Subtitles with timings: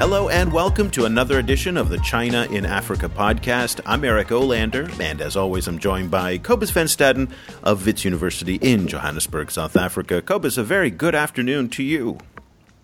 [0.00, 3.82] Hello and welcome to another edition of the China in Africa podcast.
[3.84, 7.30] I'm Eric Olander, and as always, I'm joined by Cobus van Staden
[7.62, 10.22] of Wits University in Johannesburg, South Africa.
[10.22, 12.16] Cobus, a very good afternoon to you.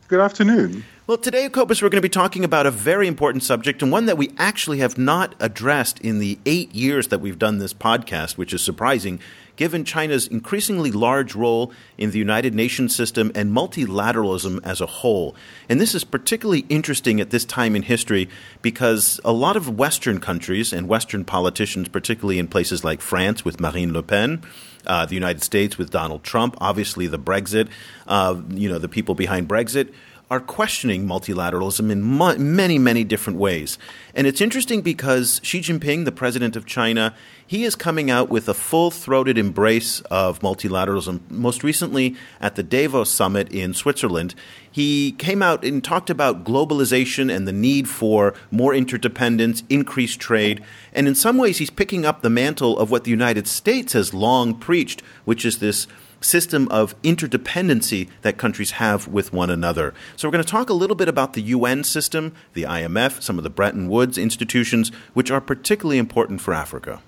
[0.08, 0.84] Good afternoon.
[1.07, 4.04] Well, today, Cobus, we're going to be talking about a very important subject and one
[4.04, 8.36] that we actually have not addressed in the eight years that we've done this podcast,
[8.36, 9.21] which is surprising
[9.57, 15.35] given China's increasingly large role in the United Nations system and multilateralism as a whole.
[15.68, 18.29] And this is particularly interesting at this time in history
[18.63, 23.61] because a lot of Western countries and Western politicians, particularly in places like France with
[23.61, 24.43] Marine Le Pen,
[24.86, 27.68] uh, the United States with Donald Trump, obviously the Brexit,
[28.07, 29.93] uh, you know, the people behind Brexit,
[30.29, 33.78] are questioning multilateralism in mo- many, many different ways.
[34.12, 37.14] And it's interesting because Xi Jinping, the president of China,
[37.47, 41.20] he is coming out with a full throated embrace of multilateralism.
[41.30, 44.34] Most recently at the Davos summit in Switzerland,
[44.69, 50.60] he came out and talked about globalization and the need for more interdependence, increased trade.
[50.92, 54.12] And in some ways, he's picking up the mantle of what the United States has
[54.12, 55.86] long preached, which is this
[56.27, 59.94] system of interdependency that countries have with one another.
[60.16, 63.38] So, we're going to talk a little bit about the UN system, the IMF, some
[63.38, 67.00] of the Bretton Woods institutions, which are particularly important for Africa.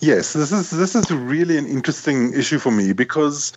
[0.00, 3.52] Yes, this is this is really an interesting issue for me because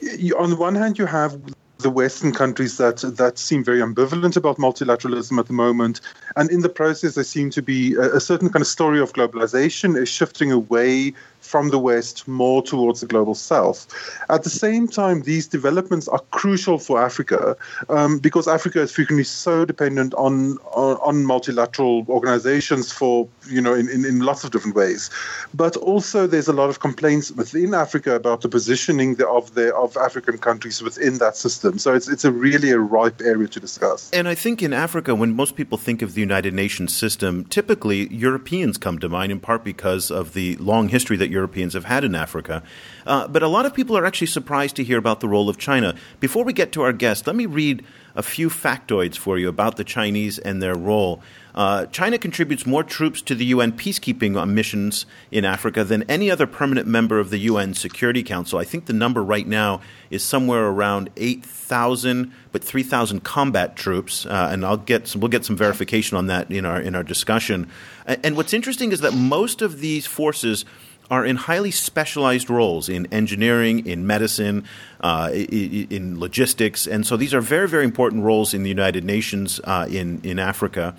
[0.00, 1.36] you, on the one hand you have
[1.78, 6.00] the Western countries that that seem very ambivalent about multilateralism at the moment,
[6.36, 9.12] and in the process there seem to be a, a certain kind of story of
[9.12, 11.12] globalization is shifting away
[11.52, 13.86] from the West more towards the global South.
[14.30, 17.54] At the same time, these developments are crucial for Africa
[17.90, 23.74] um, because Africa is frequently so dependent on, on, on multilateral organizations for you know
[23.74, 25.10] in, in, in, lots of different ways.
[25.52, 29.94] But also, there's a lot of complaints within Africa about the positioning of the of
[29.98, 31.78] African countries within that system.
[31.78, 34.10] So it's it's a really a ripe area to discuss.
[34.12, 38.00] And I think in Africa, when most people think of the United Nations system, typically
[38.14, 42.04] Europeans come to mind in part because of the long history that Europeans have had
[42.04, 42.62] in Africa.
[43.04, 45.58] Uh, but a lot of people are actually surprised to hear about the role of
[45.58, 45.94] China.
[46.20, 49.76] Before we get to our guest, let me read a few factoids for you about
[49.76, 51.20] the Chinese and their role.
[51.54, 56.46] Uh, China contributes more troops to the UN peacekeeping missions in Africa than any other
[56.46, 58.58] permanent member of the UN Security Council.
[58.58, 64.24] I think the number right now is somewhere around 8,000, but 3,000 combat troops.
[64.24, 67.04] Uh, and I'll get some, we'll get some verification on that in our in our
[67.04, 67.68] discussion.
[68.06, 70.64] And what's interesting is that most of these forces
[71.10, 74.64] are in highly specialized roles in engineering, in medicine,
[75.00, 79.60] uh, in logistics, and so these are very, very important roles in the United Nations
[79.64, 80.94] uh, in in Africa.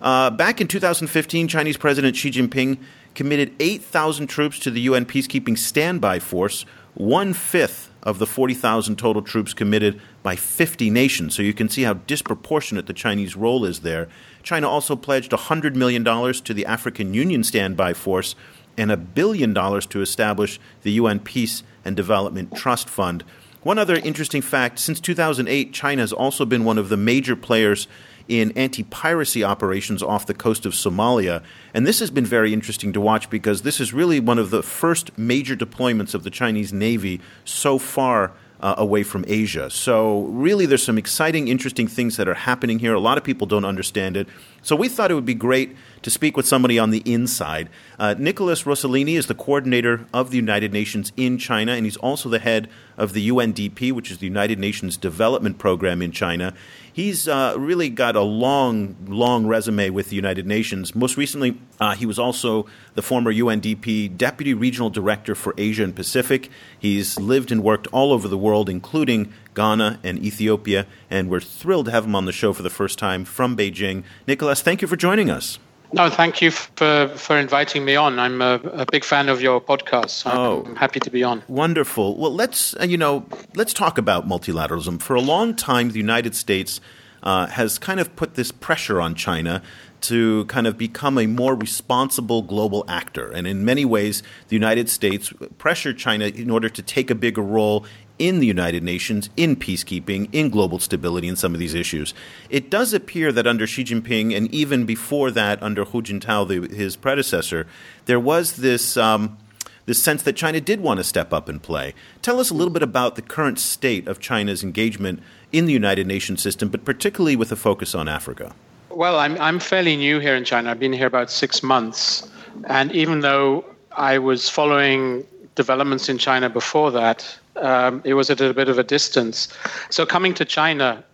[0.00, 2.78] Uh, back in 2015, Chinese President Xi Jinping
[3.14, 9.22] committed 8,000 troops to the UN peacekeeping standby force, one fifth of the 40,000 total
[9.22, 11.34] troops committed by 50 nations.
[11.34, 14.08] So you can see how disproportionate the Chinese role is there.
[14.42, 18.34] China also pledged $100 million to the African Union standby force
[18.76, 23.24] and a billion dollars to establish the UN Peace and Development Trust Fund.
[23.62, 27.88] One other interesting fact since 2008, China has also been one of the major players
[28.28, 31.42] in anti piracy operations off the coast of Somalia.
[31.72, 34.62] And this has been very interesting to watch because this is really one of the
[34.62, 38.32] first major deployments of the Chinese Navy so far
[38.64, 39.68] uh, away from Asia.
[39.68, 42.94] So, really, there's some exciting, interesting things that are happening here.
[42.94, 44.26] A lot of people don't understand it.
[44.62, 47.68] So, we thought it would be great to speak with somebody on the inside.
[47.98, 52.30] Uh, Nicholas Rosellini is the coordinator of the United Nations in China, and he's also
[52.30, 56.54] the head of the UNDP, which is the United Nations Development Program in China.
[56.94, 60.94] He's uh, really got a long, long resume with the United Nations.
[60.94, 65.96] Most recently, uh, he was also the former UNDP Deputy Regional Director for Asia and
[65.96, 66.52] Pacific.
[66.78, 71.86] He's lived and worked all over the world, including Ghana and Ethiopia, and we're thrilled
[71.86, 74.04] to have him on the show for the first time from Beijing.
[74.28, 75.58] Nicholas, thank you for joining us.
[75.92, 78.18] No, thank you for, for inviting me on.
[78.18, 80.10] I'm a, a big fan of your podcast.
[80.10, 81.42] So oh, I'm happy to be on.
[81.46, 82.16] Wonderful.
[82.16, 85.00] Well, let's uh, you know let's talk about multilateralism.
[85.00, 86.80] For a long time, the United States
[87.22, 89.62] uh, has kind of put this pressure on China
[90.02, 93.30] to kind of become a more responsible global actor.
[93.32, 97.40] And in many ways, the United States pressured China in order to take a bigger
[97.40, 97.86] role
[98.18, 102.14] in the United Nations, in peacekeeping, in global stability, in some of these issues.
[102.48, 106.74] It does appear that under Xi Jinping, and even before that, under Hu Jintao, the,
[106.74, 107.66] his predecessor,
[108.06, 108.96] there was this.
[108.96, 109.38] Um,
[109.86, 111.92] this sense that China did want to step up and play.
[112.22, 115.22] Tell us a little bit about the current state of China's engagement
[115.52, 118.54] in the United Nations system, but particularly with a focus on Africa.
[118.88, 120.70] Well, I'm, I'm fairly new here in China.
[120.70, 122.30] I've been here about six months.
[122.64, 128.40] And even though I was following developments in China before that, um, it was at
[128.40, 129.48] a bit of a distance.
[129.90, 131.04] So coming to China,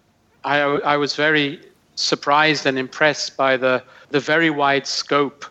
[0.44, 1.60] I, I was very
[1.94, 5.44] surprised and impressed by the, the very wide scope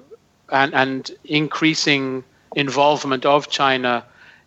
[0.51, 2.23] and, and increasing
[2.55, 4.03] involvement of China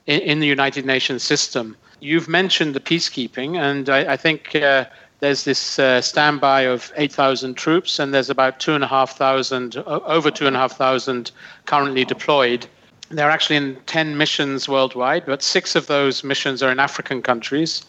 [0.06, 1.76] in, in, the United Nations system.
[2.00, 4.86] You've mentioned the peacekeeping, and I, I think uh,
[5.20, 11.30] there's this uh, standby of 8,000 troops, and there's about 2,500, over 2,500
[11.66, 12.66] currently deployed.
[13.12, 17.84] They're actually in 10 missions worldwide, but six of those missions are in African countries.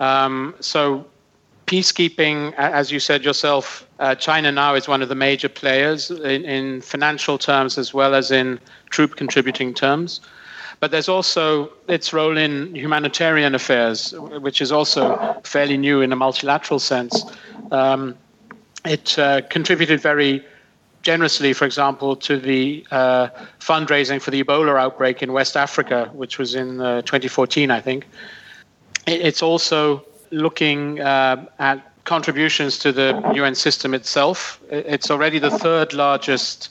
[0.00, 1.06] Um, so
[1.66, 6.44] peacekeeping, as you said yourself, uh, China now is one of the major players in,
[6.44, 8.58] in, financial terms as well as in
[8.90, 10.20] troop contributing terms.
[10.80, 16.16] But there's also its role in humanitarian affairs, which is also fairly new in a
[16.16, 17.24] multilateral sense.
[17.70, 18.16] Um,
[18.84, 20.44] it uh, contributed very
[21.02, 23.28] generously, for example, to the uh,
[23.60, 28.06] fundraising for the Ebola outbreak in West Africa, which was in uh, 2014, I think.
[29.06, 34.60] It's also looking uh, at contributions to the UN system itself.
[34.70, 36.70] It's already the third largest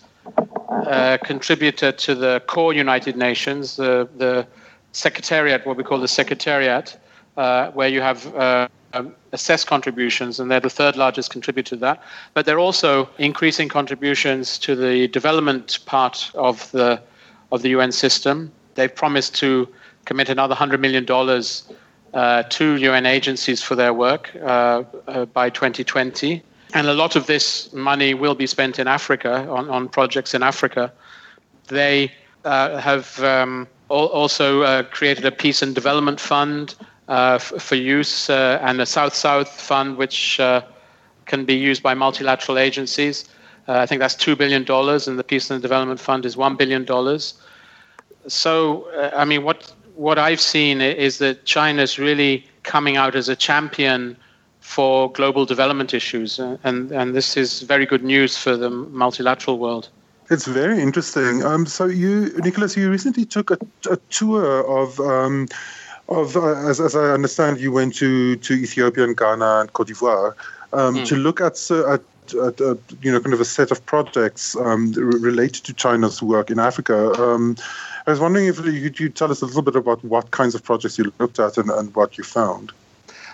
[0.67, 4.47] uh, contributor to the core United Nations, the, the
[4.91, 6.97] secretariat, what we call the secretariat,
[7.37, 11.75] uh, where you have uh, um, assessed contributions, and they're the third largest contributor to
[11.77, 12.03] that.
[12.33, 17.01] But they're also increasing contributions to the development part of the
[17.51, 18.51] of the UN system.
[18.75, 19.67] They've promised to
[20.05, 21.63] commit another hundred million dollars
[22.13, 26.41] uh, to UN agencies for their work uh, uh, by 2020.
[26.73, 30.43] And a lot of this money will be spent in Africa, on, on projects in
[30.43, 30.91] Africa.
[31.67, 32.11] They
[32.43, 36.75] uh, have um, al- also uh, created a peace and development fund
[37.07, 40.39] f- for use and a South South fund, which
[41.25, 43.25] can be used by multilateral agencies.
[43.67, 44.65] I think that's $2 billion,
[45.09, 46.85] and the Peace and Development Fund is $1 billion.
[48.27, 53.35] So, I mean, what what I've seen is that China's really coming out as a
[53.35, 54.15] champion
[54.59, 59.57] for global development issues, uh, and and this is very good news for the multilateral
[59.57, 59.89] world.
[60.29, 61.43] It's very interesting.
[61.43, 63.57] Um, so you, Nicholas, you recently took a,
[63.89, 64.99] a tour of.
[64.99, 65.47] Um,
[66.09, 69.87] of uh, as, as I understand, you went to, to Ethiopia and Ghana and Cote
[69.87, 70.35] d'Ivoire
[70.73, 71.05] um, mm.
[71.05, 72.01] to look at, at
[72.33, 76.49] at, uh, you know kind of a set of projects um, related to China's work
[76.49, 77.11] in Africa.
[77.21, 77.55] Um,
[78.05, 80.63] I was wondering if you could tell us a little bit about what kinds of
[80.63, 82.71] projects you looked at and, and what you found.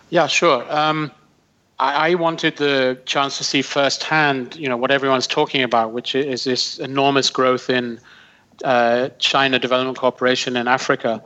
[0.09, 0.65] Yeah, sure.
[0.73, 1.11] Um,
[1.79, 6.15] I, I, wanted the chance to see firsthand, you know, what everyone's talking about, which
[6.15, 7.99] is this enormous growth in
[8.63, 11.23] uh, China development Corporation in Africa.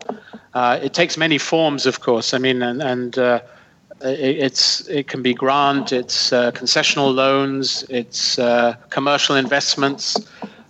[0.54, 2.34] Uh, it takes many forms, of course.
[2.34, 3.42] I mean, and, and uh,
[4.02, 10.18] it, it's it can be grant, it's uh, concessional loans, it's uh, commercial investments.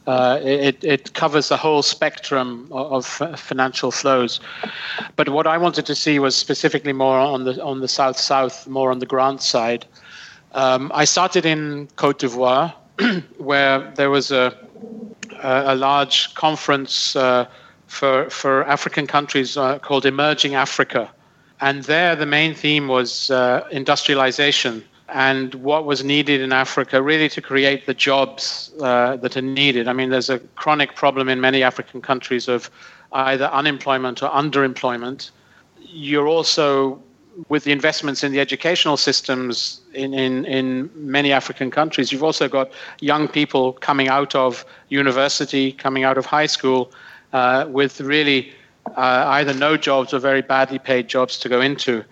[0.05, 4.39] Uh, it, it, covers the whole spectrum of, financial flows.
[5.17, 8.67] But what I wanted to see was specifically more on the on the south south,
[8.67, 9.85] more on the grant side.
[10.53, 12.73] Um, I started in Cote d'Ivoire,
[13.37, 14.57] where there was a
[15.41, 17.45] a, large conference uh,
[17.87, 21.09] for for African countries uh, called Emerging Africa,
[21.61, 27.29] and there the main theme was uh, industrialization and what was needed in Africa really
[27.29, 29.87] to create the jobs uh, that are needed.
[29.87, 32.69] I mean, there's a chronic problem in many African countries of
[33.13, 35.31] either unemployment or underemployment.
[35.79, 37.01] You're also,
[37.49, 42.47] with the investments in the educational systems in, in, in many African countries, you've also
[42.47, 46.91] got young people coming out of university, coming out of high school
[47.33, 48.51] uh, with really
[48.95, 52.03] uh, either no jobs or very badly paid jobs to go into.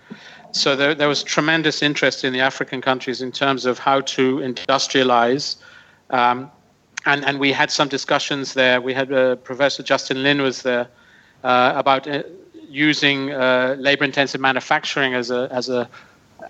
[0.52, 4.36] So there, there, was tremendous interest in the African countries in terms of how to
[4.38, 5.56] industrialize.
[6.10, 6.50] Um,
[7.04, 8.80] and, and we had some discussions there.
[8.80, 10.88] We had uh, Professor Justin Lin was there
[11.44, 12.22] uh, about uh,
[12.68, 15.88] using uh, labor-intensive manufacturing as a, as a,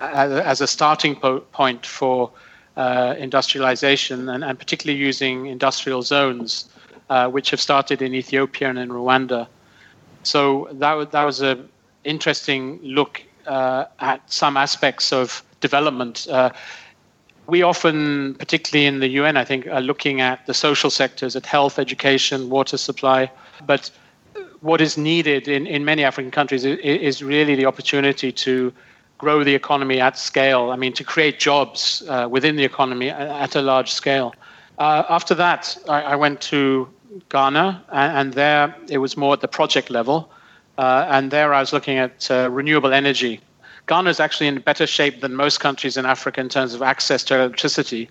[0.01, 2.31] as a starting po- point for
[2.77, 6.69] uh, industrialization, and, and particularly using industrial zones,
[7.09, 9.47] uh, which have started in Ethiopia and in Rwanda.
[10.23, 11.69] So that, that was an
[12.05, 16.27] interesting look uh, at some aspects of development.
[16.29, 16.51] Uh,
[17.47, 21.47] we often, particularly in the UN, I think, are looking at the social sectors, at
[21.47, 23.31] health, education, water supply.
[23.65, 23.91] But
[24.67, 28.73] what is needed in, in many African countries is, is really the opportunity to
[29.19, 30.71] grow the economy at scale.
[30.71, 34.35] I mean, to create jobs uh, within the economy at a large scale.
[34.79, 36.87] Uh, after that, I, I, went to
[37.31, 40.31] Ghana, and, and, there it was more at the project level.
[40.77, 43.41] Uh, and there I was looking at uh, renewable energy.
[43.87, 47.25] Ghana is actually in better shape than most countries in Africa in terms of access
[47.25, 48.11] to electricity.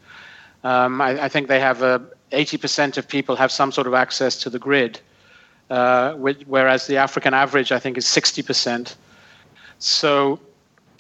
[0.64, 2.00] Um, I, I, think they have uh,
[2.32, 5.00] 80% of people have some sort of access to the grid,
[5.70, 8.96] uh, whereas the African average, I think, is 60%.
[9.80, 10.40] So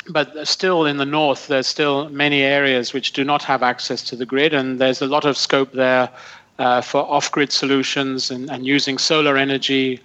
[0.07, 4.15] but still in the north, there's still many areas which do not have access to
[4.15, 6.10] the grid, and there's a lot of scope there
[6.60, 10.00] uh, for off-grid solutions and, and using solar energy,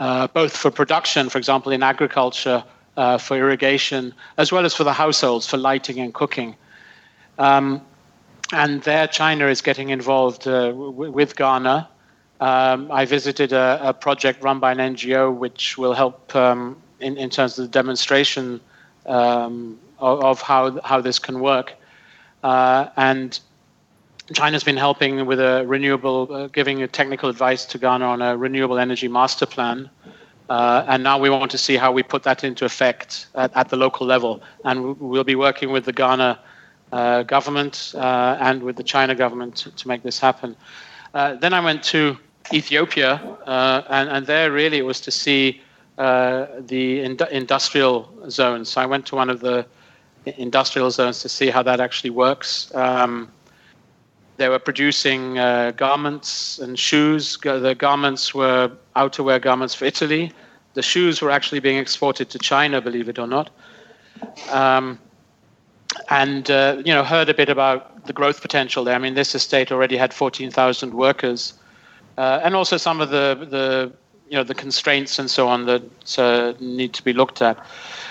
[0.00, 2.64] uh, both for production, for example, in agriculture,
[2.96, 6.56] uh, for irrigation, as well as for the households for lighting and cooking.
[7.38, 7.82] Um,
[8.52, 11.88] and there, China is getting involved uh, w- with Ghana.
[12.42, 17.16] Um, I visited a, a, project run by an NGO which will help um, in,
[17.16, 18.60] in, terms of the demonstration
[19.06, 21.74] um, of, of, how, how this can work.
[22.42, 23.38] Uh, and
[24.34, 28.80] China's been helping with a renewable, uh, giving technical advice to Ghana on a renewable
[28.80, 29.88] energy master plan.
[30.50, 33.68] Uh, and now we want to see how we put that into effect at, at
[33.68, 34.42] the local level.
[34.64, 36.40] And we'll be working with the Ghana
[36.90, 40.56] uh, government uh, and with the China government to, to make this happen.
[41.14, 42.18] Uh, then I went to
[42.52, 43.14] Ethiopia,
[43.46, 45.60] uh, and, and, there really it was to see
[45.98, 48.70] uh, the ind- industrial zones.
[48.70, 49.66] So I went to one of the
[50.24, 52.74] industrial zones to see how that actually works.
[52.74, 53.30] Um,
[54.36, 57.38] they were producing uh, garments and shoes.
[57.42, 60.32] The garments were outerwear garments for Italy.
[60.74, 63.50] The shoes were actually being exported to China, believe it or not.
[64.50, 64.98] Um,
[66.08, 68.94] and uh, you know, heard a bit about the growth potential there.
[68.94, 71.54] I mean, this estate already had 14,000 workers,
[72.18, 73.92] uh, and also some of the the
[74.28, 77.56] you know the constraints and so on that uh, need to be looked at.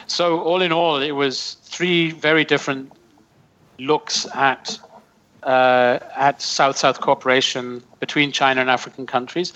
[0.08, 2.92] So all in all, it was three very different
[3.80, 4.80] looks at
[5.44, 9.54] uh, at South-South cooperation between China and African countries.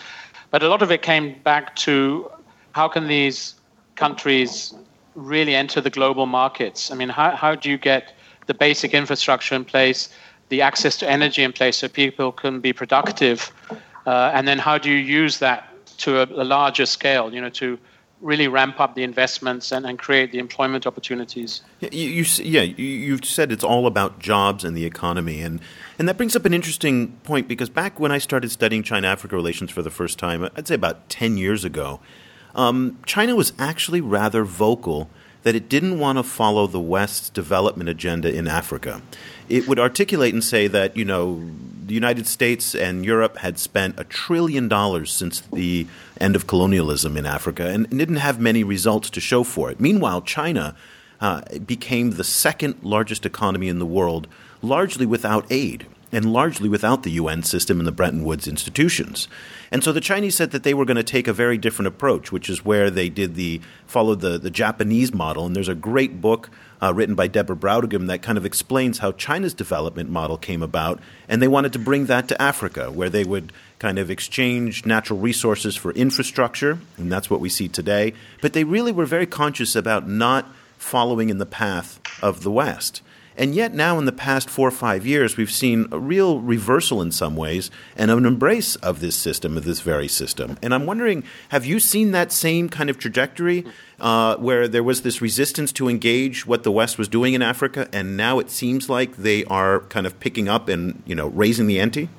[0.49, 2.31] But a lot of it came back to
[2.71, 3.55] how can these
[3.95, 4.73] countries
[5.15, 6.91] really enter the global markets?
[6.91, 8.13] I mean, how, how do you get
[8.47, 10.09] the basic infrastructure in place,
[10.49, 13.51] the access to energy in place so people can be productive?
[14.05, 17.49] Uh, and then how do you use that to a, a larger scale, you know,
[17.49, 17.77] to
[18.21, 21.61] really ramp up the investments and, and create the employment opportunities.
[21.79, 25.61] Yeah, you, you, yeah, you've said it's all about jobs and the economy, and
[25.99, 29.71] and that brings up an interesting point because back when I started studying China-Africa relations
[29.71, 31.99] for the first time, I'd say about ten years ago,
[32.55, 35.09] um, China was actually rather vocal
[35.43, 39.01] that it didn't want to follow the West's development agenda in Africa.
[39.47, 41.47] It would articulate and say that you know
[41.85, 45.85] the United States and Europe had spent a trillion dollars since the
[46.19, 49.79] end of colonialism in Africa and didn't have many results to show for it.
[49.79, 50.75] Meanwhile, China
[51.21, 54.27] uh, became the second largest economy in the world,
[54.61, 55.85] largely without aid
[56.15, 59.27] and largely without the UN system and the Bretton Woods institutions.
[59.69, 62.31] And so the Chinese said that they were going to take a very different approach,
[62.31, 65.45] which is where they did the followed the, the Japanese model.
[65.45, 66.49] And there's a great book
[66.81, 71.01] uh, written by Deborah Brautigam that kind of explains how China's development model came about.
[71.27, 75.19] And they wanted to bring that to Africa, where they would kind of exchange natural
[75.19, 78.13] resources for infrastructure, and that's what we see today.
[78.41, 83.01] But they really were very conscious about not following in the path of the West.
[83.37, 87.01] And yet, now in the past four or five years, we've seen a real reversal
[87.01, 90.57] in some ways and an embrace of this system, of this very system.
[90.61, 93.65] And I'm wondering have you seen that same kind of trajectory
[93.99, 97.89] uh, where there was this resistance to engage what the West was doing in Africa,
[97.91, 101.67] and now it seems like they are kind of picking up and you know raising
[101.67, 102.09] the ante?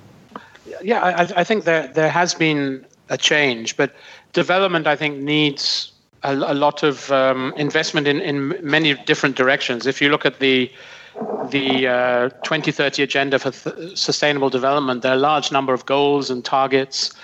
[0.82, 3.94] Yeah, I, I think there, there has been a change, but
[4.32, 5.92] development, I think, needs
[6.23, 9.87] a, a lot of um, investment in, in many different directions.
[9.87, 10.70] If you look at the
[11.50, 16.30] the uh, 2030 agenda for th- sustainable development, there are a large number of goals
[16.30, 17.14] and targets,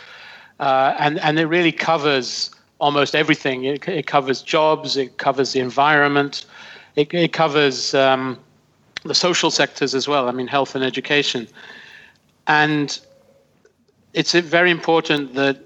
[0.60, 3.64] uh, and and it really covers almost everything.
[3.64, 6.46] It, it, covers jobs, it covers the environment,
[6.96, 8.38] it, it covers um,
[9.04, 10.28] the social sectors as well.
[10.28, 11.48] I mean, health and education,
[12.46, 12.98] and
[14.14, 15.58] it's very important that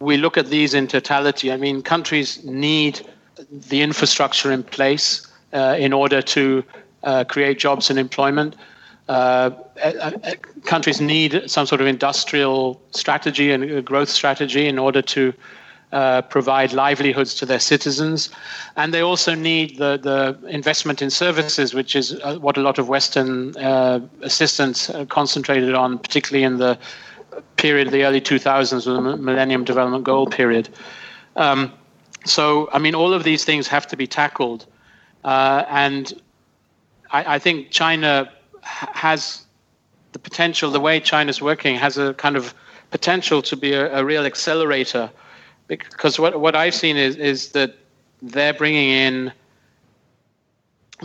[0.00, 1.52] we look at these in totality.
[1.52, 3.00] I mean, countries need
[3.50, 6.64] the infrastructure in place uh, in order to
[7.04, 8.56] uh, create jobs and employment.
[9.08, 9.50] Uh,
[9.82, 10.12] uh,
[10.64, 15.32] countries need some sort of industrial strategy and growth strategy in order to
[15.92, 18.30] uh, provide livelihoods to their citizens.
[18.76, 22.78] And they also need the, the investment in services, which is uh, what a lot
[22.78, 26.78] of Western uh, assistance concentrated on, particularly in the
[27.56, 30.68] period of the early 2000s, the Millennium Development Goal period.
[31.36, 31.72] Um,
[32.24, 34.66] so, I mean, all of these things have to be tackled.
[35.24, 36.12] and
[37.14, 38.30] I, I think China
[38.62, 39.44] has
[40.12, 42.54] the potential, the way China's working has a kind of
[42.90, 45.10] potential to be a, a real accelerator.
[45.68, 47.74] Because what, what I've seen is, is that
[48.20, 49.32] they're bringing in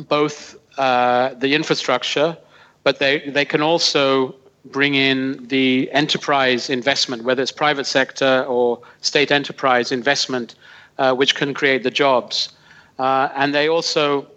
[0.07, 2.37] both uh, the infrastructure,
[2.83, 4.35] but they, they can also
[4.65, 10.55] bring in the enterprise investment, whether it's private sector or state enterprise investment,
[10.97, 12.49] uh, which can create the jobs.
[12.97, 14.27] Uh, and they also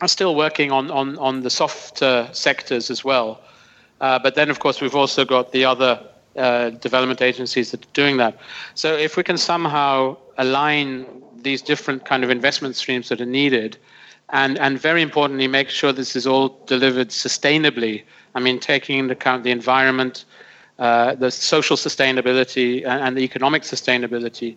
[0.00, 3.40] are still working on, on, on the softer sectors as well.
[4.00, 6.00] Uh, but then, of course, we've also got the other
[6.36, 8.38] uh, development agencies that are doing that.
[8.74, 13.78] So if we can somehow align these different kind of investment streams that are needed,
[14.30, 18.02] and and very importantly, make sure this is all delivered sustainably.
[18.34, 20.24] I mean, taking into account the environment,
[20.78, 24.56] uh, the social sustainability, and, and the economic sustainability.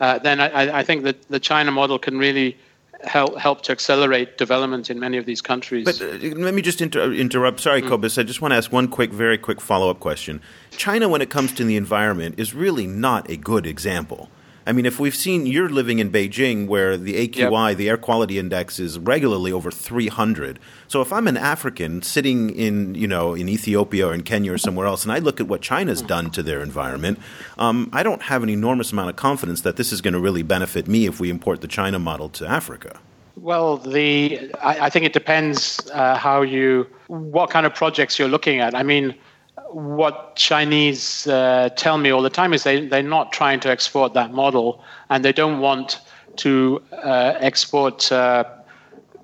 [0.00, 2.56] Uh, then I, I, think that the China model can really
[3.04, 5.84] help help to accelerate development in many of these countries.
[5.84, 7.60] But uh, let me just inter- interrupt.
[7.60, 7.88] Sorry, mm.
[7.88, 8.18] Cobus.
[8.18, 10.40] I just want to ask one quick, very quick follow up question.
[10.72, 14.30] China, when it comes to the environment, is really not a good example.
[14.68, 17.78] I mean, if we've seen you're living in Beijing where the AQI, yep.
[17.78, 20.58] the air quality index, is regularly over 300.
[20.88, 24.58] So if I'm an African sitting in, you know, in Ethiopia or in Kenya or
[24.58, 27.18] somewhere else, and I look at what China's done to their environment,
[27.56, 30.42] um, I don't have an enormous amount of confidence that this is going to really
[30.42, 33.00] benefit me if we import the China model to Africa.
[33.36, 38.28] Well, the I, I think it depends uh, how you what kind of projects you're
[38.28, 38.74] looking at.
[38.74, 39.14] I mean,
[39.72, 44.14] what Chinese uh, tell me all the time is they, they're not trying to export
[44.14, 46.00] that model and they don't want
[46.36, 48.44] to uh, export uh,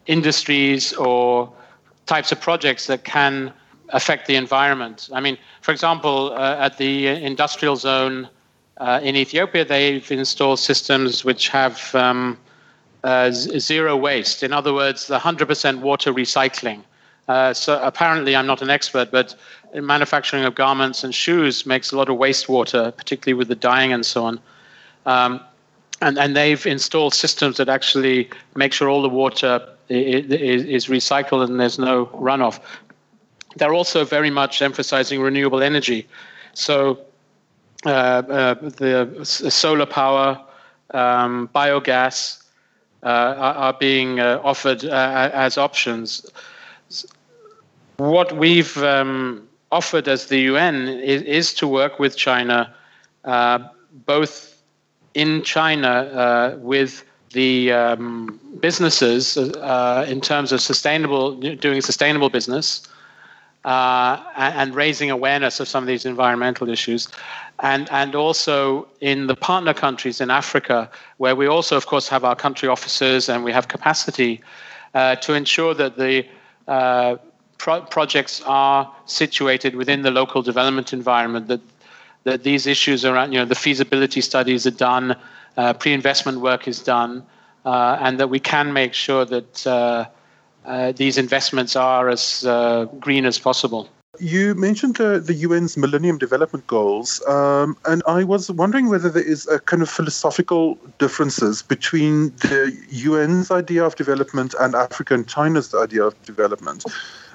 [0.07, 1.53] industries or
[2.07, 3.53] types of projects that can
[3.91, 5.09] affect the environment.
[5.13, 8.29] I mean, for example, uh, at the industrial zone
[8.79, 12.39] uh, in Ethiopia, they've installed systems which have um,
[13.05, 14.43] uh, zero waste.
[14.43, 16.83] In other words, the 100% water recycling.
[17.28, 19.35] Uh, so apparently, I'm not an expert, but
[19.75, 24.04] manufacturing of garments and shoes makes a lot of wastewater, particularly with the dyeing and
[24.04, 24.40] so on.
[25.07, 25.40] Um,
[26.00, 31.45] and, and they've installed systems that actually make sure all the water is, is recycled
[31.45, 32.61] and there's no runoff.
[33.57, 36.07] They're also very much emphasizing renewable energy.
[36.54, 37.00] So
[37.87, 40.40] uh, uh, the solar power,
[40.90, 42.43] um, biogas
[43.02, 46.26] uh, are, being uh, offered uh, as options.
[47.97, 52.75] What we've um, offered as the UN is, is to work with China,
[53.25, 53.59] uh,
[54.07, 54.61] both
[55.15, 62.89] in China uh, with the um, businesses uh, in terms of sustainable, doing sustainable business.
[63.65, 67.09] Uh, and raising awareness of some of these environmental issues,
[67.61, 72.25] and and also in the partner countries in Africa, where we also, of course, have
[72.25, 74.43] our country officers and we have capacity
[74.93, 76.26] uh, to ensure that the
[76.69, 77.17] uh,
[77.65, 81.63] pro- projects are situated within the local development environment, that
[82.25, 85.15] that these issues around, you know, the feasibility studies are done,
[85.59, 87.23] uh, pre-investment work is done,
[87.67, 90.05] uh, and that we can make sure that uh,
[90.67, 93.89] uh these investments are as uh, green as possible.
[94.21, 99.29] You mentioned uh, the UN's Millennium Development Goals, um, and I was wondering whether there
[99.35, 102.15] is a kind of philosophical differences between
[102.47, 102.61] the
[103.07, 106.85] UN's idea of development and Africa and China's idea of development.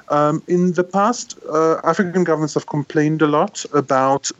[0.10, 4.32] Um, in the past, uh, African governments have complained a lot about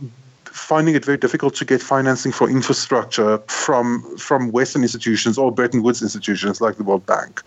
[0.52, 5.84] finding it very difficult to get financing for infrastructure from from Western institutions or Bretton
[5.84, 7.44] Woods institutions like the World Bank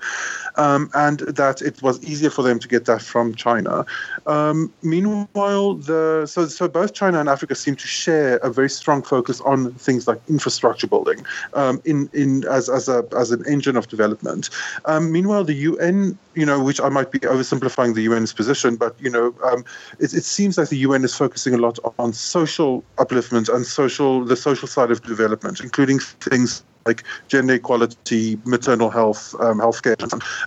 [0.57, 3.85] um, and that it was easier for them to get that from China.
[4.27, 9.03] Um, meanwhile, the so so both China and Africa seem to share a very strong
[9.03, 13.77] focus on things like infrastructure building um, in in as as a as an engine
[13.77, 14.51] of development.
[14.85, 18.95] Um, meanwhile, the UN, you know, which I might be oversimplifying the UN's position, but
[19.01, 19.65] you know, um,
[19.99, 24.25] it, it seems like the UN is focusing a lot on social upliftment and social
[24.25, 29.97] the social side of development, including things like gender equality, maternal health, um, healthcare.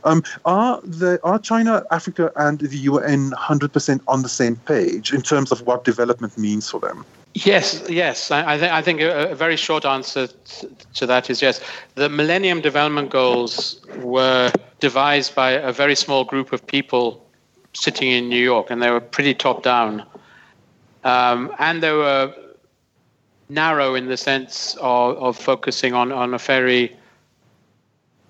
[0.03, 5.21] Um, are the are China, Africa, and the UN 100% on the same page in
[5.21, 7.05] terms of what development means for them?
[7.33, 8.31] Yes, yes.
[8.31, 10.27] I, th- I think a, very short answer
[10.93, 11.59] to that is yes.
[11.95, 17.25] The Millennium Development Goals were devised by a very small group of people
[17.73, 20.05] sitting in New York, and they were pretty top down.
[21.05, 22.33] Um, and they were
[23.47, 26.95] narrow in the sense of, of focusing on, on a very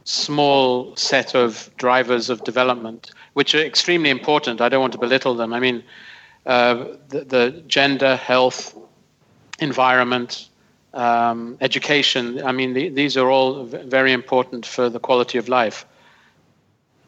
[0.03, 4.59] small set of drivers of development, which are extremely important.
[4.59, 5.53] I don't want to belittle them.
[5.53, 5.83] I mean,
[6.45, 8.77] uh, the, the, gender, health,
[9.59, 10.49] environment,
[10.93, 15.85] um, education, I mean, the, these are all very important for the quality of life.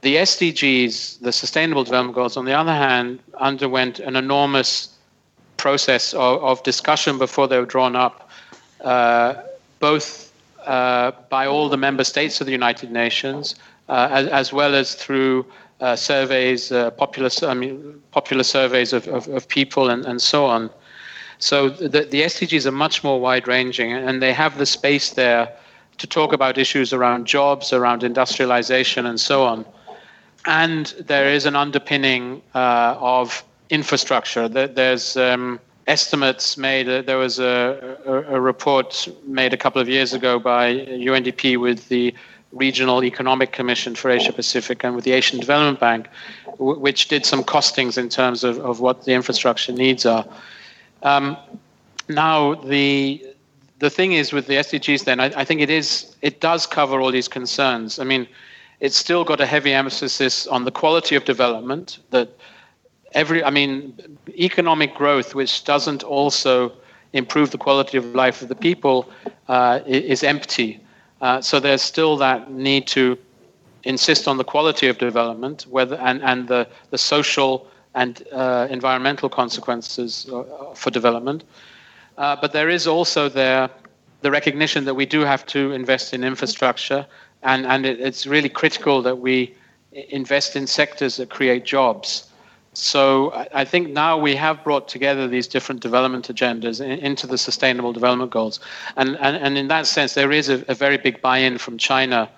[0.01, 4.96] The SDGs, the Sustainable Development Goals, on the other hand, underwent an enormous
[5.67, 8.29] process of, of discussion before they were drawn up,
[8.93, 9.33] uh,
[9.79, 10.07] both
[10.65, 13.43] uh, by all the member states of the United Nations,
[13.89, 15.45] uh, as, as, well as through
[15.81, 20.45] uh, surveys, uh, popular, I mean, popular surveys of, of, of, people, and, and so
[20.45, 20.69] on.
[21.39, 25.51] So the, the SDGs are much more wide ranging, and they have the space there
[25.97, 29.65] to talk about issues around jobs, around industrialization, and so on.
[30.45, 34.47] and there is an underpinning uh, of infrastructure.
[34.47, 36.87] There's um, estimates made.
[36.87, 41.57] Uh, there was a, a, a, report made a couple of years ago by UNDP
[41.59, 42.13] with the
[42.51, 46.07] Regional Economic Commission for Asia Pacific and with the Asian Development Bank,
[46.57, 50.25] w- which did some costings in terms of, of what the infrastructure needs are.
[51.03, 51.37] Um,
[52.09, 53.23] now, the
[53.79, 56.99] the thing is with the SDGs, then I, I think it is it does cover
[56.99, 57.99] all these concerns.
[57.99, 58.27] I mean,
[58.79, 61.99] it's still got a heavy emphasis on the quality of development.
[62.09, 62.29] That
[63.13, 66.71] every, I mean, economic growth, which doesn't also
[67.13, 69.09] improve the quality of life of the people,
[69.47, 70.79] uh, is empty.
[71.21, 73.17] Uh, so there's still that need to
[73.83, 79.29] insist on the quality of development, whether and, and the, the social and uh, environmental
[79.29, 80.43] consequences uh,
[80.75, 81.43] for development.
[82.17, 83.69] Uh, but there is also there
[84.21, 87.05] the recognition that we do have to invest in infrastructure,
[87.43, 89.55] and, and it, it's really critical that we
[90.09, 92.26] invest in sectors that create jobs.
[92.77, 97.37] So I, think now we have brought together these different development agendas in, into the
[97.37, 98.59] Sustainable Development Goals,
[98.95, 102.29] and, and, and in that sense, there is a, a very big buy-in from China.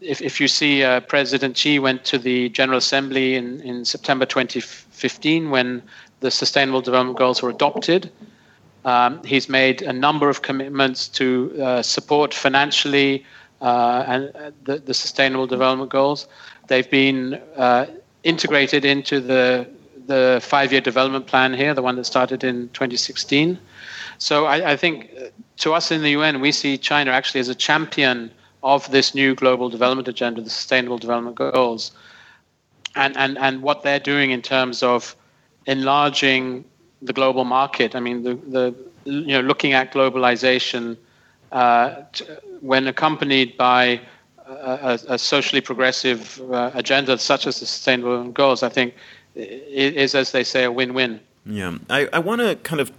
[0.00, 4.24] If, if you see uh, President Xi went to the General Assembly in, in September
[4.24, 5.82] 2015 when
[6.20, 8.12] the Sustainable Development Goals were adopted,
[8.84, 13.24] um, he's made a number of commitments to uh, support financially
[13.60, 16.28] uh, and uh, the, the, Sustainable Development Goals.
[16.68, 17.86] They've been uh,
[18.22, 19.68] integrated into the
[20.08, 23.58] the five-year development plan here, the one that started in 2016.
[24.18, 25.26] So I, I think uh,
[25.58, 28.30] to us in the UN, we see China actually as a champion
[28.62, 31.92] of this new global development agenda, the Sustainable Development Goals,
[32.96, 35.14] and and and what they're doing in terms of
[35.66, 36.64] enlarging
[37.02, 37.94] the global market.
[37.94, 40.96] I mean, the, the you know, looking at globalization
[41.52, 42.24] uh, t-
[42.60, 44.00] when accompanied by
[44.48, 48.94] a, a socially progressive uh, agenda such as the Sustainable Goals, I think
[49.38, 51.20] is, as they say, a win-win.
[51.46, 52.92] Yeah, I, I want to kind of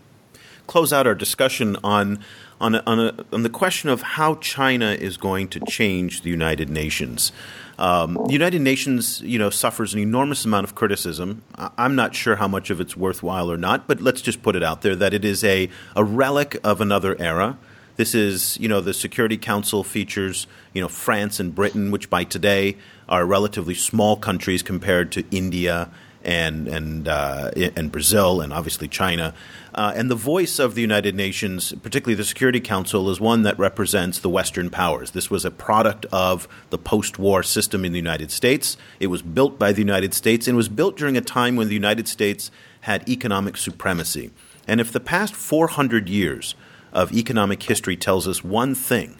[0.67, 2.19] close out our discussion on
[2.61, 6.29] on a, on, a, on the question of how China is going to change the
[6.29, 7.31] United Nations.
[7.77, 11.41] Um, the United Nations, you know, suffers an enormous amount of criticism.
[11.55, 14.63] I'm not sure how much of it's worthwhile or not, but let's just put it
[14.63, 17.57] out there that it is a, a relic of another era.
[17.95, 22.25] This is, you know, the Security Council features, you know, France and Britain, which by
[22.25, 22.75] today
[23.07, 25.89] are relatively small countries compared to India
[26.23, 29.33] and and uh, and Brazil and obviously China.
[29.73, 33.57] Uh, and the voice of the United Nations, particularly the Security Council, is one that
[33.59, 35.11] represents the Western powers.
[35.11, 38.77] This was a product of the post-war system in the United States.
[38.99, 41.75] It was built by the United States and was built during a time when the
[41.75, 42.51] United States
[42.81, 44.31] had economic supremacy.
[44.67, 46.55] And if the past 400 years
[46.91, 49.19] of economic history tells us one thing,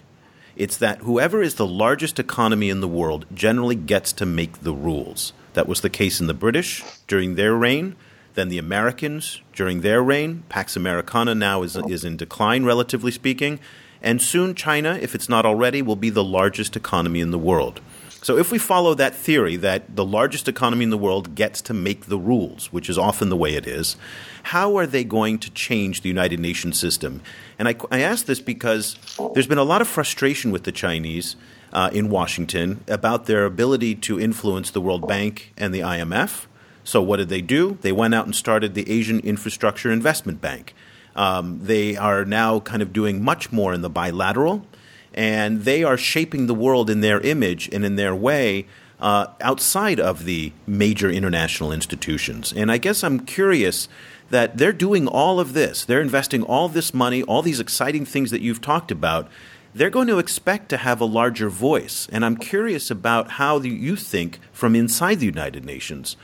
[0.55, 4.73] it's that whoever is the largest economy in the world generally gets to make the
[4.73, 5.31] rules.
[5.60, 7.98] That was the case in the British during their reign.
[8.36, 10.43] Then the Americans during their reign.
[10.48, 13.60] Pax Americana now is, is in decline, relatively speaking.
[14.02, 17.82] And soon China, if it's not already, will be the largest economy in the world.
[18.21, 21.73] So, if we follow that theory that the largest economy in the world gets to
[21.73, 23.95] make the rules, which is often the way it is,
[24.43, 27.21] how are they going to change the United Nations system?
[27.58, 28.97] And I, I ask this because
[29.34, 31.38] there's been a lot of frustration with the Chinese
[31.71, 36.45] uh, in Washington about their ability to influence the World Bank and the IMF.
[36.84, 37.77] So, what did they do?
[37.82, 40.73] They went out and started the Asian Infrastructure Investment Bank.
[41.15, 44.65] Um, they are now kind of doing much more in the bilateral,
[45.13, 48.65] and they are shaping the world in their image and in their way
[49.00, 52.52] uh, outside of the major international institutions.
[52.54, 53.88] And I guess I'm curious
[54.30, 55.86] that they're doing all of this.
[55.86, 59.30] They're investing all this money, all these exciting things that you've talked about
[59.74, 62.08] they're going to expect to have a larger voice.
[62.12, 66.17] And I'm curious about how you think from inside the United Nations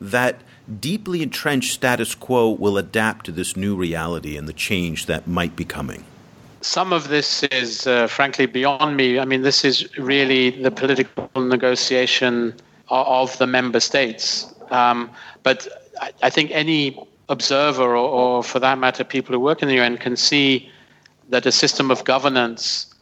[0.00, 0.40] that
[0.80, 5.56] deeply entrenched status quo will adapt to this new reality and the change that might
[5.56, 6.04] be coming.
[6.60, 9.18] Some of this is, uh, frankly, beyond me.
[9.18, 12.54] I mean, this is really the political negotiation
[12.88, 14.52] of the member states.
[14.70, 15.10] Um,
[15.42, 15.68] but
[16.22, 19.98] I think any observer, or, or for that matter, people who work in the UN,
[19.98, 20.70] can see
[21.28, 22.92] that a system of governance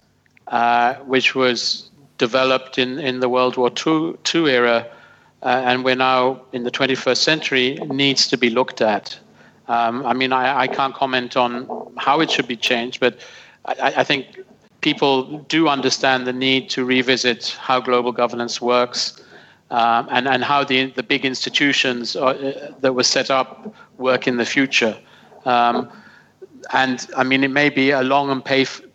[0.48, 4.86] uh, which was developed in, in the World War II, II era,
[5.42, 9.18] uh, and we're now in the 21st century, needs to be looked at.
[9.68, 13.18] Um, I mean, I, I, can't comment on how it should be changed, but
[13.66, 14.40] I, I, think
[14.81, 19.20] people do understand the need to revisit how global governance works
[19.70, 24.29] um, and, and how the, the big institutions are, uh, that were set up work
[24.29, 24.96] in the future.
[25.44, 25.90] Um,
[26.72, 28.44] and I mean, it may be a long and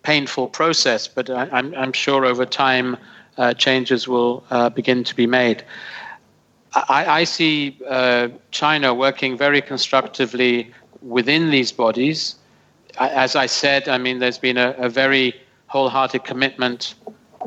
[0.02, 2.96] painful process, but I, am I'm, I'm sure over time
[3.38, 5.64] uh, changes will uh, begin to be made.
[6.74, 12.36] I, I see uh, China working very constructively within these bodies.
[12.98, 15.34] As I said, I mean, there's been a, a very
[15.66, 16.94] wholehearted commitment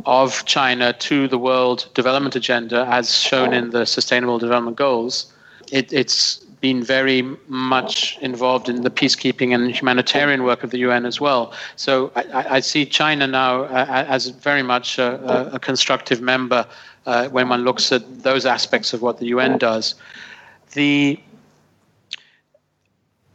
[0.05, 5.31] of China to the World Development Agenda, as shown in the Sustainable Development Goals.
[5.71, 11.05] It, it's been very much involved in the peacekeeping and humanitarian work of the UN
[11.05, 11.53] as well.
[11.75, 16.65] So I, I see China now uh, as very much a, a constructive member
[17.05, 19.95] uh, when one looks at those aspects of what the UN does.
[20.73, 21.19] The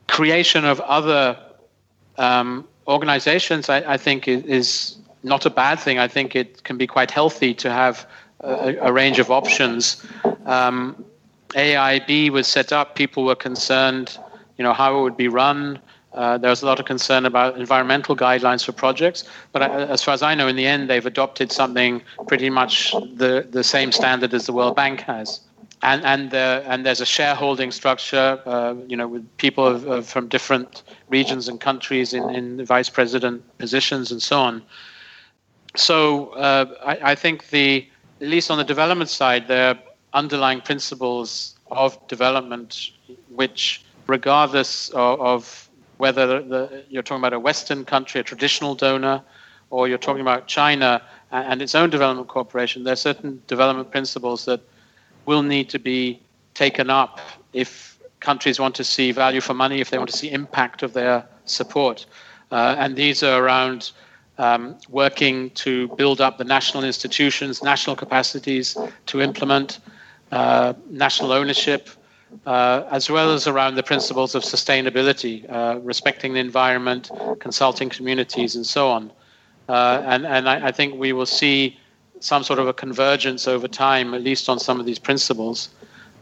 [0.09, 1.39] creation of other
[2.21, 5.99] um, organizations, I, I think, is, not a bad thing.
[5.99, 8.07] I think it can be quite healthy to have
[8.41, 10.03] a, a range of options.
[10.47, 11.05] Um,
[11.51, 12.95] AIIB was set up.
[12.95, 14.17] People were concerned,
[14.57, 15.79] you know, how it would be run.
[16.15, 20.03] Uh, there was a lot of concern about environmental guidelines for projects, but uh, as
[20.03, 23.93] far as I know, in the end, they've adopted something pretty much the, the same
[23.93, 25.41] standard as the World Bank has.
[25.83, 30.29] And and and there's a shareholding structure, uh, you know, with people of, of, from
[30.29, 34.63] different regions and countries in, in vice president positions and so on.
[35.77, 37.87] So uh, I, I think the
[38.21, 39.79] at least on the development side, there are
[40.13, 42.91] underlying principles of development
[43.35, 49.23] which, regardless of, of whether the, you're talking about a Western country, a traditional donor,
[49.71, 54.45] or you're talking about China and its own development cooperation, there are certain development principles
[54.45, 54.61] that
[55.27, 56.21] will need to be
[56.55, 57.21] taken up
[57.53, 60.93] if countries want to see value for money, if they want to see impact of
[60.93, 62.07] their support.
[62.51, 63.93] Uh, and these are around
[64.39, 69.81] um, working to build up the national institutions, national capacities to implement
[70.33, 71.91] uh, national ownership,
[72.47, 78.55] uh, as well as around the principles of sustainability, uh, respecting the environment, consulting communities,
[78.55, 79.11] and so on.
[79.69, 81.79] Uh, and and I, I, think we will see
[82.21, 85.71] some sort of a convergence over time, at least on some of these principles.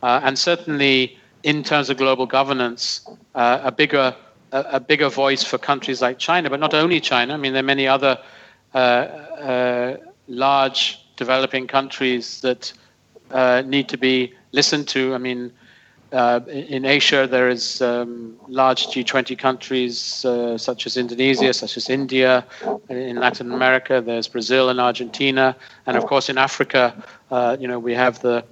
[0.02, 4.14] Uh, and certainly, in terms of global governance, uh, a bigger
[4.52, 7.34] a, a, bigger voice for countries like China, but not only China.
[7.34, 8.18] I mean, there are many other
[10.28, 12.72] large developing countries that
[13.66, 15.14] need to be listened to.
[15.14, 15.52] I mean,
[16.12, 21.90] uh, in Asia, there is um, large G20 countries uh, such as Indonesia, such as
[21.90, 22.44] India.
[22.88, 25.54] In Latin America, there's Brazil and Argentina,
[25.86, 26.94] and of course in Africa,
[27.30, 28.44] uh, you know we have the,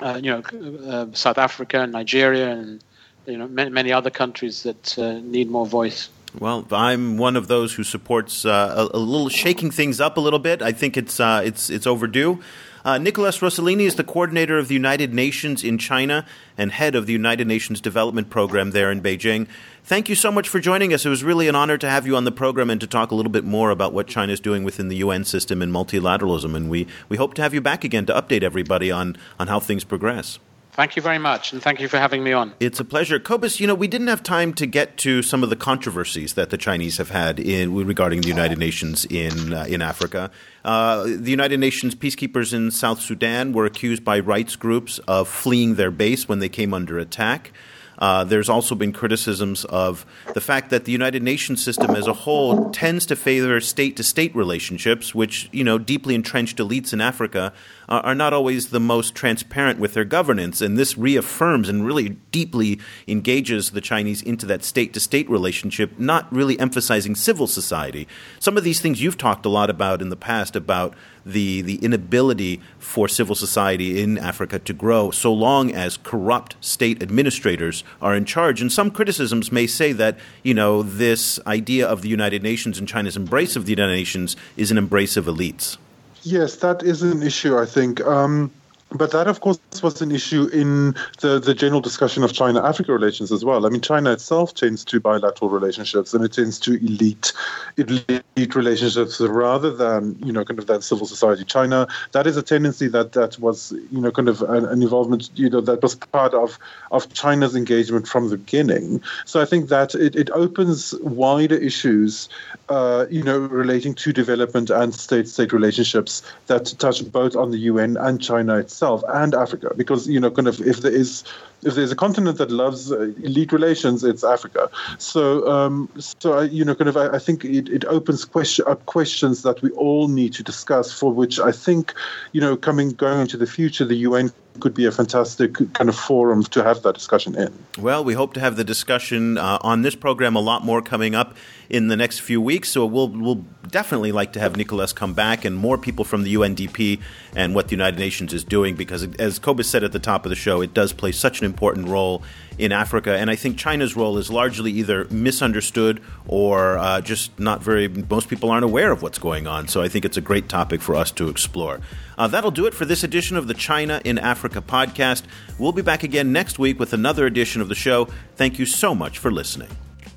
[0.00, 0.42] uh, you know,
[0.88, 2.82] uh, South Africa and Nigeria, and
[3.26, 6.08] you know many, many other countries that uh, need more voice.
[6.38, 10.38] Well, I'm one of those who supports a, a, little shaking things up a little
[10.38, 10.62] bit.
[10.62, 12.40] I think it's it's it's overdue.
[12.84, 17.06] Uh, Nicholas Rosellini is the coordinator of the United Nations in China and head of
[17.06, 19.46] the United Nations Development Program there in Beijing.
[19.84, 21.04] Thank you so much for joining us.
[21.04, 23.14] It was really an honor to have you on the program and to talk a
[23.14, 26.54] little bit more about what China is doing within the UN system and multilateralism.
[26.54, 29.60] And we, we hope to have you back again to update everybody on, on how
[29.60, 30.38] things progress.
[30.80, 32.54] Thank you very much, and thank you for having me on.
[32.58, 33.20] It's a pleasure.
[33.20, 36.48] Cobus, you know, we didn't have time to get to some of the controversies that
[36.48, 40.30] the Chinese have had in regarding the United Nations in uh, in Africa.
[40.64, 45.74] Uh, the United Nations peacekeepers in South Sudan were accused by rights groups of fleeing
[45.74, 47.52] their base when they came under attack.
[48.00, 52.12] Uh, there's also been criticisms of the fact that the United Nations system as a
[52.12, 57.00] whole tends to favor state to state relationships, which, you know, deeply entrenched elites in
[57.00, 57.52] Africa
[57.88, 60.60] uh, are not always the most transparent with their governance.
[60.60, 65.98] And this reaffirms and really deeply engages the Chinese into that state to state relationship,
[65.98, 68.08] not really emphasizing civil society.
[68.38, 71.76] Some of these things you've talked a lot about in the past about the, the
[71.76, 78.14] inability for civil society in Africa to grow so long as corrupt state administrators are
[78.14, 78.60] in charge.
[78.60, 82.88] And some criticisms may say that, you know, this idea of the United Nations and
[82.88, 85.76] China's embrace of the United Nations is an embrace of elites.
[86.22, 88.00] Yes, that is an issue, I think.
[88.02, 88.50] Um,
[88.92, 92.92] but that, of course, was an issue in the, the general discussion of China Africa
[92.92, 93.64] relations as well.
[93.64, 97.32] I mean, China itself tends to bilateral relationships and it tends to elite
[97.76, 101.44] elite relationships rather than, you know, kind of that civil society.
[101.44, 105.30] China, that is a tendency that, that was, you know, kind of an, an involvement,
[105.34, 106.58] you know, that was part of,
[106.90, 109.00] of China's engagement from the beginning.
[109.24, 112.28] So I think that it, it opens wider issues,
[112.68, 117.58] uh, you know, relating to development and state state relationships that touch both on the
[117.58, 121.22] UN and China itself itself and Africa, because you know, kind of if there is
[121.62, 124.70] if there's a continent that loves uh, elite relations, it's Africa.
[124.96, 128.64] So, um, so I, you know, kind of, I, I think it, it opens question
[128.66, 130.90] up questions that we all need to discuss.
[130.90, 131.92] For which I think,
[132.32, 135.96] you know, coming going into the future, the UN could be a fantastic kind of
[135.96, 137.52] forum to have that discussion in.
[137.78, 141.14] Well, we hope to have the discussion uh, on this program a lot more coming
[141.14, 141.36] up
[141.68, 142.68] in the next few weeks.
[142.68, 146.34] So we'll we'll definitely like to have Nicholas come back and more people from the
[146.34, 147.00] UNDP
[147.34, 150.30] and what the United Nations is doing because, as Cobus said at the top of
[150.30, 152.22] the show, it does play such an important role
[152.60, 153.16] in Africa.
[153.16, 157.88] And I think China's role is largely either misunderstood or uh, just not very.
[157.88, 159.68] Most people aren't aware of what's going on.
[159.68, 161.80] So I think it's a great topic for us to explore.
[162.18, 165.22] Uh, that'll do it for this edition of the China in Africa podcast.
[165.58, 168.06] We'll be back again next week with another edition of the show.
[168.36, 169.68] Thank you so much for listening.